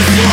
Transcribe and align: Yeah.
Yeah. 0.00 0.29